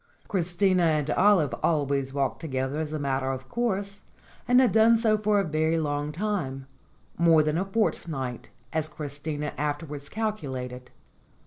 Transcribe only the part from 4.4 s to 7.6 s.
and had done so for a very long time more than